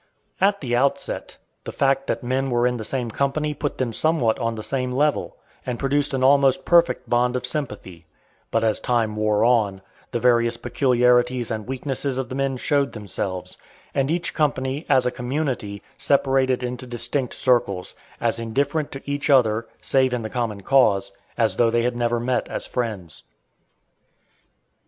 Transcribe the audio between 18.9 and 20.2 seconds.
to each other, save